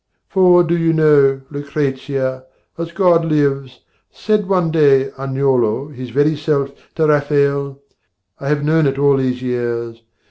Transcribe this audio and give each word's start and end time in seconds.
For, 0.29 0.63
do 0.63 0.75
you 0.75 0.93
know, 0.93 1.41
Lucrezia, 1.51 2.45
as 2.75 2.91
God 2.91 3.23
lives, 3.23 3.81
Said 4.09 4.49
one 4.49 4.71
day 4.71 5.11
Agnolo, 5.11 5.89
his 5.93 6.09
very 6.09 6.35
self, 6.35 6.71
To 6.95 7.05
Rafael... 7.05 7.79
I 8.39 8.47
have 8.49 8.63
known 8.65 8.87
it 8.87 8.97
all 8.97 9.17
these 9.17 9.43
years... 9.43 10.01